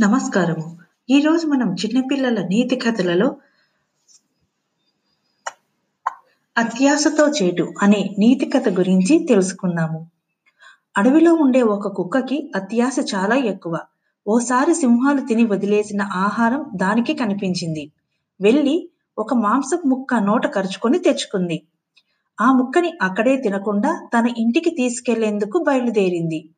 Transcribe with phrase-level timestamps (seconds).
[0.00, 0.78] నమస్కారము.
[1.10, 3.36] ఈరోజు మనం చిన్నపిల్లల నీతి కథలలో
[6.58, 10.10] అత్యాశతో చేటు అనే నీతి కథ గురించి తెలుసుకున్నాము
[10.96, 13.80] అడవిలో ఉండే ఒక కుక్కకి అత్యాశ చాలా ఎక్కువ.
[14.28, 17.92] ఓసారి సింహాలు తిని వదిలేసిన ఆహారం దానికి కనిపించింది.
[18.40, 18.88] వెళ్ళి
[19.18, 21.62] ఒక మాంసపు ముక్క నోట కరుచుకొని తెచ్చుకుంది.
[22.40, 26.48] ఆ ముక్కని అక్కడే తినకుండా తన ఇంటికి తీసుకెళ్ళేందుకు బయలుదేరింది.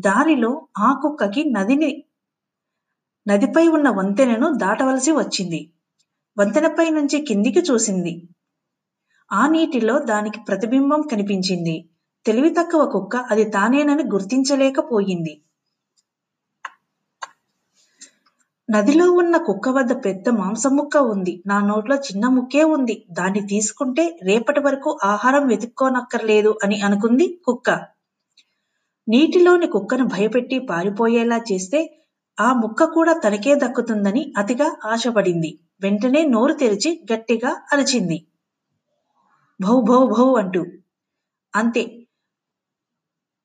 [0.00, 2.04] దారిలో ఆ కుక్కకి నదిని
[3.28, 5.70] నదిపై ఉన్న వంతెనను దాటవలసి వచ్చింది.
[6.38, 8.28] వంతెనపై నుంచి కిందికి చూసింది.
[9.32, 11.90] ఆ నీటిలో దానికి ప్రతిబింబం కనిపించింది.
[12.26, 15.42] తెలివి తక్కువ కుక్క అది తానేనని గుర్తించలేకపోయింది.
[18.70, 21.42] నదిలో ఉన్న కుక్క వద్ద పెద్ద మాంసం ముక్క ఉంది.
[21.46, 23.06] నా నోట్లో చిన్న ముక్కే ఉంది.
[23.10, 27.70] దాన్ని తీసుకుంటే రేపటి వరకు ఆహారం వెతుక్కోనక్కర్లేదు అని అనుకుంది కుక్క.
[29.08, 32.05] నీటిలోని కుక్కను భయపెట్టి పారిపోయేలా చేస్తే
[32.40, 35.58] ఆ ముక్క కూడా తనకే దక్కుతుందని అతిగా ఆశపడింది.
[35.80, 38.26] వెంటనే నోరు తెరిచి గట్టిగా అరిచింది.
[39.60, 40.64] భౌ భౌ భౌ అంటూ.
[41.56, 42.06] అంతే.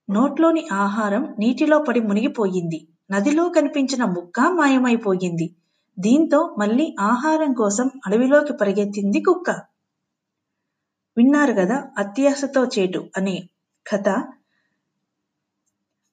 [0.09, 2.87] నోట్లోని ఆహారం నీటిలో పడి మునిగిపోయింది.
[3.11, 5.55] నదిలో కనిపించిన ముక్క మాయమైపోయింది.
[5.99, 9.49] దీంతో మళ్ళీ ఆహారం కోసం అడవిలోకి పరిగెత్తింది కుక్క.
[11.17, 13.43] విన్నారు కదా అత్యాశతో చేటు అనే
[13.85, 14.09] కథ.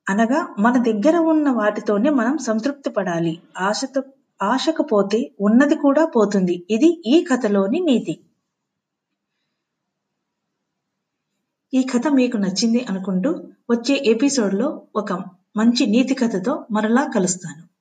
[0.09, 3.41] అనగా మన దగ్గర ఉన్న వాటితోనే మనం సంతృప్తి పడాలి.
[3.59, 4.03] ఆశతో
[4.42, 6.67] ఆశకు పోతే ఉన్నది కూడా పోతుంది.
[6.70, 8.20] ఇది ఈ కథలోని నీతి.
[11.75, 13.31] ఈ కథ మీకు నచ్చింది అనుకుంటూ
[13.70, 15.12] వచ్చే ఎపిసోడ్లో ఒక
[15.56, 17.78] మంచి నీతి కథతో మరలా కలుస్తాను.